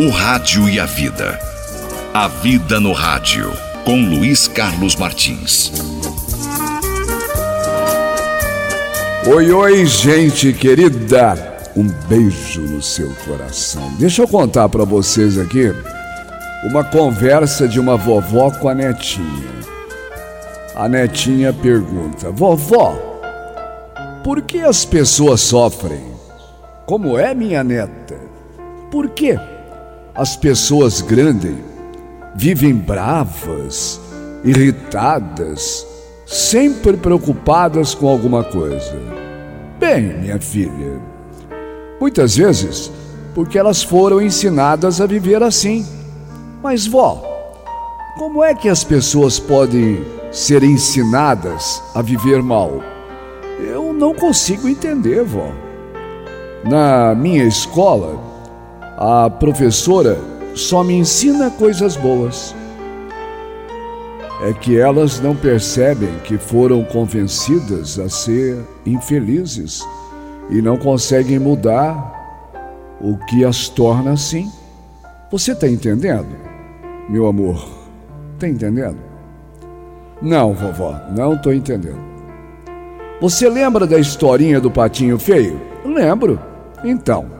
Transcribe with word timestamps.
O 0.00 0.10
Rádio 0.10 0.68
e 0.68 0.78
a 0.78 0.86
Vida. 0.86 1.36
A 2.14 2.28
Vida 2.28 2.78
no 2.78 2.92
Rádio, 2.92 3.52
com 3.84 4.00
Luiz 4.00 4.46
Carlos 4.46 4.94
Martins. 4.94 5.72
Oi, 9.26 9.50
oi, 9.50 9.84
gente 9.86 10.52
querida. 10.52 11.58
Um 11.74 11.88
beijo 12.08 12.60
no 12.60 12.80
seu 12.80 13.12
coração. 13.26 13.82
Deixa 13.98 14.22
eu 14.22 14.28
contar 14.28 14.68
para 14.68 14.84
vocês 14.84 15.36
aqui 15.36 15.74
uma 16.62 16.84
conversa 16.84 17.66
de 17.66 17.80
uma 17.80 17.96
vovó 17.96 18.52
com 18.52 18.68
a 18.68 18.74
netinha. 18.76 19.50
A 20.76 20.88
netinha 20.88 21.52
pergunta: 21.52 22.30
Vovó, 22.30 22.94
por 24.22 24.42
que 24.42 24.60
as 24.60 24.84
pessoas 24.84 25.40
sofrem? 25.40 26.04
Como 26.86 27.18
é, 27.18 27.34
minha 27.34 27.64
neta? 27.64 28.14
Por 28.92 29.08
quê? 29.08 29.36
As 30.18 30.34
pessoas 30.34 31.00
grandes 31.00 31.54
vivem 32.34 32.74
bravas, 32.74 34.00
irritadas, 34.42 35.86
sempre 36.26 36.96
preocupadas 36.96 37.94
com 37.94 38.08
alguma 38.08 38.42
coisa. 38.42 38.98
Bem, 39.78 40.18
minha 40.18 40.40
filha, 40.40 41.00
muitas 42.00 42.36
vezes 42.36 42.90
porque 43.32 43.56
elas 43.56 43.84
foram 43.84 44.20
ensinadas 44.20 45.00
a 45.00 45.06
viver 45.06 45.40
assim. 45.40 45.86
Mas, 46.60 46.84
vó, 46.84 47.22
como 48.18 48.42
é 48.42 48.56
que 48.56 48.68
as 48.68 48.82
pessoas 48.82 49.38
podem 49.38 50.04
ser 50.32 50.64
ensinadas 50.64 51.80
a 51.94 52.02
viver 52.02 52.42
mal? 52.42 52.82
Eu 53.60 53.92
não 53.92 54.12
consigo 54.12 54.66
entender, 54.66 55.22
vó. 55.22 55.52
Na 56.68 57.14
minha 57.14 57.44
escola, 57.44 58.18
a 59.00 59.30
professora 59.30 60.18
só 60.56 60.82
me 60.82 60.94
ensina 60.94 61.52
coisas 61.52 61.96
boas. 61.96 62.52
É 64.42 64.52
que 64.52 64.78
elas 64.78 65.20
não 65.20 65.36
percebem 65.36 66.10
que 66.24 66.36
foram 66.36 66.82
convencidas 66.84 67.96
a 67.98 68.08
ser 68.08 68.58
infelizes 68.84 69.86
e 70.50 70.60
não 70.60 70.76
conseguem 70.76 71.38
mudar 71.38 72.12
o 73.00 73.16
que 73.26 73.44
as 73.44 73.68
torna 73.68 74.12
assim. 74.12 74.50
Você 75.30 75.52
está 75.52 75.68
entendendo, 75.68 76.36
meu 77.08 77.28
amor? 77.28 77.68
Está 78.34 78.48
entendendo? 78.48 78.98
Não, 80.20 80.54
vovó, 80.54 81.00
não 81.16 81.34
estou 81.34 81.52
entendendo. 81.52 82.08
Você 83.20 83.48
lembra 83.48 83.86
da 83.86 83.98
historinha 83.98 84.60
do 84.60 84.70
patinho 84.70 85.18
feio? 85.20 85.60
Lembro. 85.84 86.40
Então, 86.84 87.37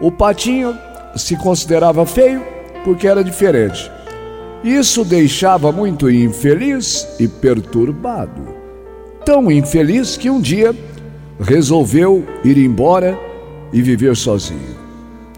o 0.00 0.10
patinho 0.10 0.76
se 1.16 1.36
considerava 1.36 2.04
feio 2.04 2.42
porque 2.84 3.06
era 3.06 3.24
diferente. 3.24 3.90
Isso 4.62 5.04
deixava 5.04 5.70
muito 5.70 6.10
infeliz 6.10 7.06
e 7.20 7.28
perturbado. 7.28 8.42
Tão 9.24 9.50
infeliz 9.50 10.16
que 10.16 10.30
um 10.30 10.40
dia 10.40 10.74
resolveu 11.40 12.24
ir 12.44 12.58
embora 12.58 13.18
e 13.72 13.82
viver 13.82 14.16
sozinho. 14.16 14.76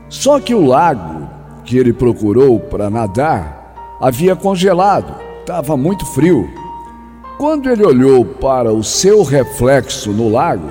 Só 0.09 0.39
que 0.39 0.55
o 0.55 0.65
lago 0.65 1.29
que 1.65 1.77
ele 1.77 1.93
procurou 1.93 2.61
para 2.61 2.89
nadar 2.89 3.97
havia 4.01 4.37
congelado, 4.37 5.15
estava 5.41 5.77
muito 5.77 6.05
frio. 6.07 6.49
Quando 7.39 7.69
ele 7.69 7.85
olhou 7.85 8.25
para 8.25 8.73
o 8.73 8.83
seu 8.83 9.23
reflexo 9.23 10.13
no 10.13 10.29
lago, 10.29 10.71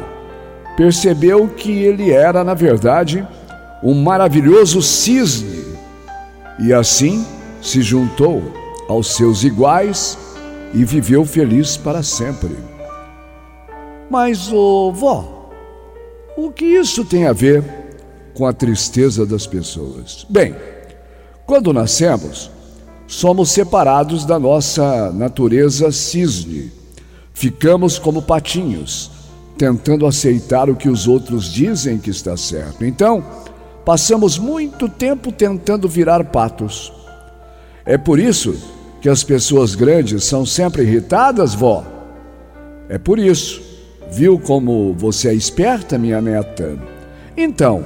percebeu 0.77 1.47
que 1.47 1.71
ele 1.71 2.11
era, 2.11 2.43
na 2.43 2.53
verdade, 2.53 3.27
um 3.85 3.93
maravilhoso 3.93 4.81
cisne 4.81 5.63
e 6.57 6.73
assim 6.73 7.23
se 7.61 7.83
juntou 7.83 8.41
aos 8.89 9.15
seus 9.15 9.43
iguais 9.43 10.17
e 10.73 10.83
viveu 10.83 11.23
feliz 11.23 11.77
para 11.77 12.01
sempre. 12.01 12.57
Mas, 14.09 14.51
oh, 14.51 14.91
vó, 14.91 15.51
o 16.35 16.51
que 16.51 16.65
isso 16.65 17.05
tem 17.05 17.27
a 17.27 17.33
ver 17.33 17.63
com 18.33 18.47
a 18.47 18.53
tristeza 18.53 19.23
das 19.23 19.45
pessoas? 19.45 20.25
Bem, 20.27 20.55
quando 21.45 21.71
nascemos, 21.71 22.49
somos 23.05 23.51
separados 23.51 24.25
da 24.25 24.39
nossa 24.39 25.11
natureza 25.11 25.91
cisne. 25.91 26.71
Ficamos 27.35 27.99
como 27.99 28.23
patinhos, 28.23 29.11
tentando 29.59 30.07
aceitar 30.07 30.71
o 30.71 30.75
que 30.75 30.89
os 30.89 31.07
outros 31.07 31.51
dizem 31.51 31.99
que 31.99 32.09
está 32.09 32.35
certo. 32.35 32.83
Então, 32.83 33.23
passamos 33.85 34.37
muito 34.39 34.89
tempo 34.89 35.31
tentando 35.31 35.87
virar 35.87 36.23
patos. 36.25 36.91
É 37.85 37.97
por 37.97 38.19
isso 38.19 38.55
que 38.99 39.07
as 39.07 39.23
pessoas 39.23 39.75
grandes 39.75 40.23
são 40.23 40.45
sempre 40.45 40.81
irritadas, 40.81 41.53
vó. 41.53 41.85
É 42.89 42.97
por 42.97 43.19
isso. 43.19 43.63
Viu 44.11 44.39
como 44.39 44.93
você 44.93 45.29
é 45.29 45.33
esperta, 45.33 45.97
minha 45.97 46.19
neta? 46.19 46.77
Então, 47.37 47.83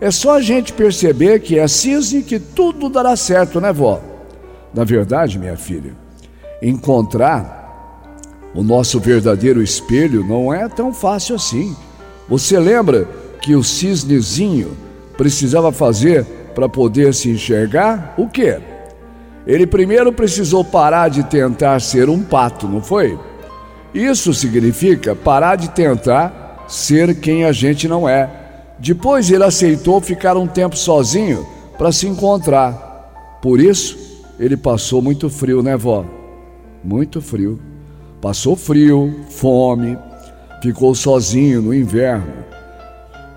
é 0.00 0.10
só 0.10 0.36
a 0.36 0.40
gente 0.40 0.72
perceber 0.72 1.40
que 1.40 1.58
é 1.58 1.66
cisne 1.66 2.22
que 2.22 2.38
tudo 2.38 2.88
dará 2.88 3.16
certo, 3.16 3.60
né, 3.60 3.72
vó? 3.72 4.00
Na 4.72 4.84
verdade, 4.84 5.38
minha 5.38 5.56
filha, 5.56 5.92
encontrar 6.62 7.62
o 8.54 8.62
nosso 8.62 9.00
verdadeiro 9.00 9.62
espelho 9.62 10.24
não 10.24 10.54
é 10.54 10.68
tão 10.68 10.92
fácil 10.92 11.34
assim. 11.34 11.74
Você 12.28 12.58
lembra 12.58 13.08
que 13.42 13.56
o 13.56 13.64
cisnezinho 13.64 14.76
precisava 15.16 15.72
fazer 15.72 16.24
para 16.54 16.68
poder 16.68 17.14
se 17.14 17.30
enxergar? 17.30 18.14
O 18.16 18.28
quê? 18.28 18.58
Ele 19.46 19.66
primeiro 19.66 20.12
precisou 20.12 20.64
parar 20.64 21.08
de 21.08 21.22
tentar 21.24 21.80
ser 21.80 22.08
um 22.08 22.22
pato, 22.22 22.66
não 22.66 22.82
foi? 22.82 23.18
Isso 23.92 24.32
significa 24.32 25.14
parar 25.14 25.56
de 25.56 25.70
tentar 25.70 26.64
ser 26.66 27.14
quem 27.20 27.44
a 27.44 27.52
gente 27.52 27.86
não 27.86 28.08
é. 28.08 28.28
Depois 28.78 29.30
ele 29.30 29.44
aceitou 29.44 30.00
ficar 30.00 30.36
um 30.36 30.46
tempo 30.46 30.76
sozinho 30.76 31.46
para 31.76 31.92
se 31.92 32.06
encontrar. 32.06 33.38
Por 33.40 33.60
isso, 33.60 34.24
ele 34.38 34.56
passou 34.56 35.02
muito 35.02 35.28
frio, 35.28 35.62
né, 35.62 35.76
vó? 35.76 36.04
Muito 36.82 37.20
frio. 37.20 37.60
Passou 38.20 38.56
frio, 38.56 39.14
fome, 39.28 39.98
ficou 40.62 40.94
sozinho 40.94 41.60
no 41.60 41.74
inverno. 41.74 42.32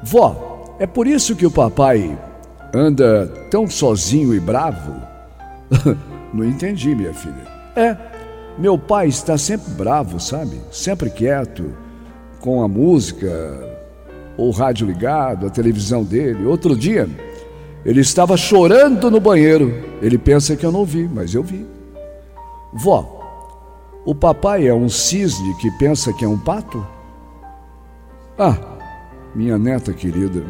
Vó, 0.01 0.46
é 0.79 0.85
por 0.85 1.07
isso 1.07 1.35
que 1.35 1.45
o 1.45 1.51
papai 1.51 2.17
anda 2.73 3.27
tão 3.49 3.67
sozinho 3.69 4.33
e 4.33 4.39
bravo? 4.39 4.93
Não 6.33 6.43
entendi, 6.43 6.93
minha 6.93 7.13
filha. 7.13 7.47
É, 7.75 7.95
meu 8.57 8.77
pai 8.77 9.07
está 9.07 9.37
sempre 9.37 9.71
bravo, 9.73 10.19
sabe? 10.19 10.59
Sempre 10.71 11.09
quieto, 11.09 11.73
com 12.39 12.61
a 12.61 12.67
música, 12.67 13.27
o 14.37 14.51
rádio 14.51 14.87
ligado, 14.87 15.47
a 15.47 15.49
televisão 15.49 16.03
dele. 16.03 16.45
Outro 16.45 16.75
dia, 16.75 17.09
ele 17.85 18.01
estava 18.01 18.35
chorando 18.37 19.09
no 19.09 19.19
banheiro. 19.19 19.83
Ele 20.01 20.17
pensa 20.17 20.55
que 20.55 20.65
eu 20.65 20.71
não 20.71 20.85
vi, 20.85 21.07
mas 21.07 21.33
eu 21.33 21.41
vi. 21.41 21.65
Vó, 22.73 23.17
o 24.05 24.13
papai 24.13 24.67
é 24.67 24.73
um 24.73 24.89
cisne 24.89 25.55
que 25.55 25.71
pensa 25.71 26.13
que 26.13 26.23
é 26.23 26.27
um 26.27 26.37
pato? 26.37 26.85
Ah, 28.37 28.57
minha 29.33 29.57
neta 29.57 29.93
querida, 29.93 30.43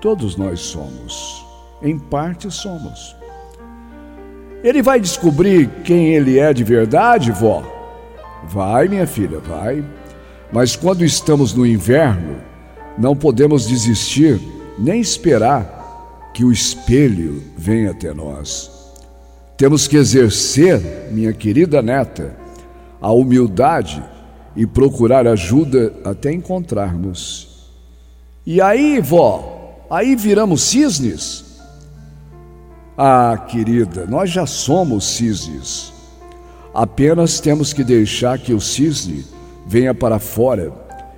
Todos 0.00 0.36
nós 0.36 0.60
somos. 0.60 1.44
Em 1.82 1.98
parte 1.98 2.50
somos. 2.50 3.14
Ele 4.64 4.82
vai 4.82 4.98
descobrir 4.98 5.68
quem 5.84 6.14
ele 6.14 6.38
é 6.38 6.52
de 6.52 6.64
verdade, 6.64 7.30
vó? 7.30 7.62
Vai, 8.44 8.88
minha 8.88 9.06
filha, 9.06 9.38
vai. 9.38 9.84
Mas 10.52 10.74
quando 10.74 11.04
estamos 11.04 11.54
no 11.54 11.66
inverno, 11.66 12.36
não 12.96 13.14
podemos 13.14 13.66
desistir 13.66 14.40
nem 14.78 15.00
esperar 15.00 16.30
que 16.32 16.44
o 16.44 16.52
espelho 16.52 17.42
venha 17.56 17.90
até 17.90 18.12
nós. 18.14 18.70
Temos 19.56 19.86
que 19.86 19.96
exercer, 19.96 21.10
minha 21.10 21.32
querida 21.34 21.82
neta, 21.82 22.34
a 23.00 23.12
humildade 23.12 24.02
e 24.56 24.66
procurar 24.66 25.26
ajuda 25.26 25.92
até 26.04 26.32
encontrarmos. 26.32 27.70
E 28.46 28.60
aí, 28.60 28.98
vó, 29.00 29.59
Aí 29.90 30.14
viramos 30.14 30.62
cisnes? 30.62 31.44
Ah, 32.96 33.36
querida, 33.48 34.06
nós 34.06 34.30
já 34.30 34.46
somos 34.46 35.04
cisnes. 35.16 35.92
Apenas 36.72 37.40
temos 37.40 37.72
que 37.72 37.82
deixar 37.82 38.38
que 38.38 38.54
o 38.54 38.60
cisne 38.60 39.24
venha 39.66 39.92
para 39.92 40.20
fora 40.20 40.72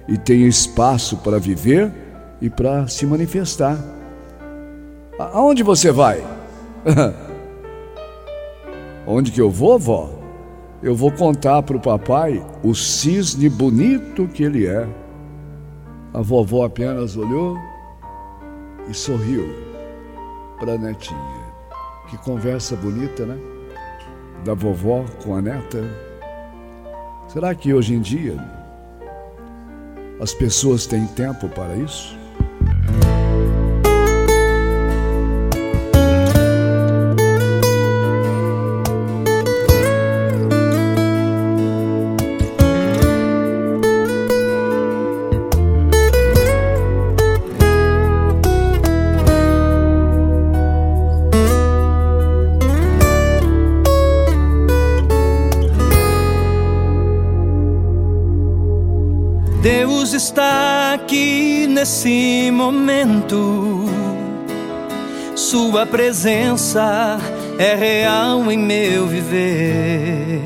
e 0.09 0.17
tenha 0.17 0.47
espaço 0.47 1.19
para 1.19 1.39
viver 1.39 1.93
e 2.41 2.49
para 2.49 2.89
se 2.89 3.05
manifestar. 3.05 3.79
Aonde 5.19 5.63
você 5.63 5.93
vai? 5.93 6.25
Onde 9.07 9.31
que 9.31 9.41
eu 9.41 9.51
vou, 9.51 9.79
vó? 9.79 10.11
Eu 10.83 10.97
vou 10.97 11.13
contar 11.13 11.63
para 11.63 11.77
o 11.77 11.81
papai 11.81 12.43
o 12.63 12.75
cisne 12.75 13.51
bonito 13.51 14.27
que 14.29 14.43
ele 14.43 14.67
é. 14.67 14.89
A 16.15 16.23
vovó 16.23 16.65
apenas 16.65 17.17
olhou 17.17 17.57
e 18.89 18.95
sorriu. 18.95 19.73
para 20.59 20.75
a 20.75 20.79
netinha. 20.79 21.53
Que 22.09 22.17
conversa 22.19 22.77
bonita, 22.77 23.27
né? 23.27 23.37
Da 24.45 24.55
vovó 24.55 25.05
com 25.25 25.35
a 25.35 25.43
neta. 25.43 25.83
Será 27.27 27.55
que 27.55 27.75
hoje 27.75 27.95
em 27.95 28.01
dia 28.01 28.37
as 30.21 30.33
pessoas 30.33 30.87
têm 30.87 31.07
tempo 31.09 31.49
para 31.49 31.75
isso? 31.75 32.22
Está 60.13 60.93
aqui 60.95 61.69
nesse 61.69 62.51
momento. 62.51 63.85
Sua 65.37 65.87
presença 65.87 67.21
é 67.61 67.77
real 67.77 68.51
em 68.51 68.59
meu 68.59 69.07
viver. 69.07 70.41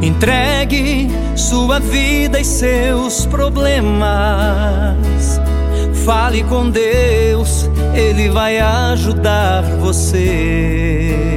Entregue 0.00 1.10
sua 1.34 1.80
vida 1.80 2.38
e 2.38 2.44
seus 2.44 3.26
problemas. 3.26 4.06
Fale 6.04 6.44
com 6.44 6.70
Deus, 6.70 7.68
Ele 7.96 8.28
vai 8.28 8.60
ajudar 8.60 9.62
você. 9.80 11.36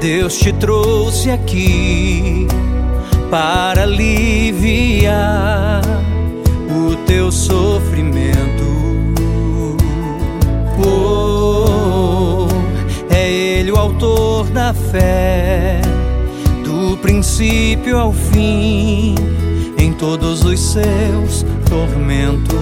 Deus 0.00 0.38
te 0.38 0.50
trouxe 0.54 1.30
aqui 1.30 2.46
para 3.30 3.82
aliviar 3.82 5.82
o 6.70 6.96
teu 7.04 7.30
sofrimento. 7.30 8.64
Oh, 10.82 12.48
é 13.14 13.30
Ele 13.30 13.70
o 13.70 13.76
autor 13.76 14.46
da 14.46 14.72
fé, 14.72 15.82
do 16.64 16.96
princípio 16.96 17.98
ao 17.98 18.14
fim, 18.14 19.14
em 19.76 19.92
todos 19.92 20.46
os 20.46 20.58
seus 20.58 21.44
tormentos. 21.68 22.58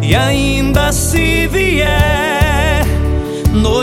E 0.00 0.14
ainda 0.14 0.92
se 0.92 1.48
vier 1.48 2.35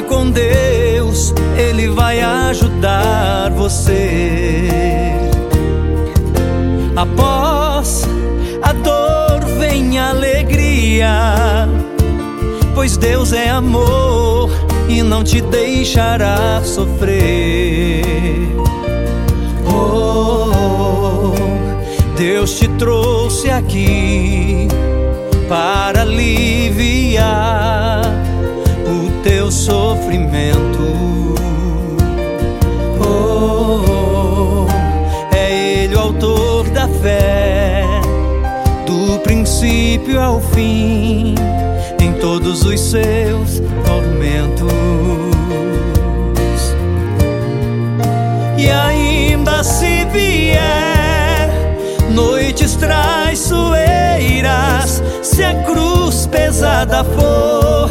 fale 0.00 0.02
com 0.02 0.30
Deus 0.30 1.34
ele 1.56 1.88
vai 1.88 2.20
ajudar 2.20 3.50
você. 3.50 4.90
Após 6.96 8.06
a 8.62 8.72
dor 8.72 9.44
vem 9.58 9.98
a 9.98 10.10
alegria, 10.10 11.68
pois 12.74 12.96
Deus 12.96 13.32
é 13.32 13.50
amor 13.50 14.50
e 14.88 15.02
não 15.02 15.22
te 15.22 15.40
deixará 15.40 16.62
sofrer. 16.64 18.02
Oh, 19.66 21.32
Deus 22.16 22.58
te 22.58 22.68
trouxe 22.68 23.50
aqui 23.50 24.68
para 25.48 26.02
aliviar 26.02 27.80
sofrimento. 29.70 31.10
fé, 37.02 37.82
do 38.86 39.18
princípio 39.20 40.20
ao 40.20 40.40
fim, 40.40 41.34
em 42.00 42.12
todos 42.14 42.64
os 42.64 42.80
seus 42.80 43.60
tormentos. 43.84 44.72
E 48.58 48.70
ainda 48.70 49.62
se 49.64 50.04
vier 50.06 51.50
noites 52.10 52.74
traiçoeiras, 52.76 55.02
se 55.22 55.42
a 55.42 55.54
cruz 55.62 56.26
pesada 56.26 57.02
for, 57.04 57.90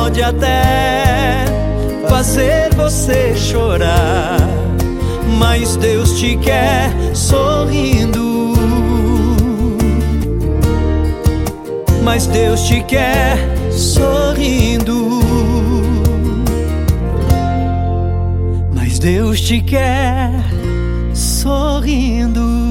Pode 0.00 0.22
até 0.22 1.44
fazer 2.08 2.74
você 2.74 3.36
chorar 3.36 4.40
mas 5.38 5.76
Deus 5.76 6.18
te 6.18 6.36
quer 6.36 6.90
sorrindo. 7.14 8.54
Mas 12.02 12.26
Deus 12.26 12.62
te 12.62 12.82
quer 12.82 13.38
sorrindo. 13.70 15.20
Mas 18.74 18.98
Deus 18.98 19.40
te 19.40 19.60
quer 19.60 20.30
sorrindo. 21.14 22.69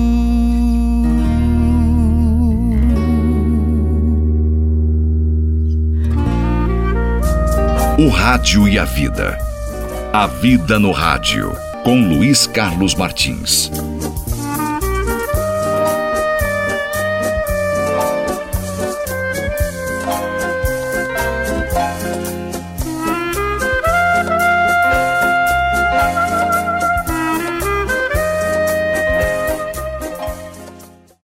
O 8.01 8.07
Rádio 8.07 8.65
e 8.65 8.79
a 8.79 8.85
Vida. 8.85 9.37
A 10.13 10.25
Vida 10.25 10.79
no 10.79 10.89
Rádio 10.89 11.51
com 11.83 11.99
Luiz 11.99 12.47
Carlos 12.47 12.95
Martins. 12.95 13.69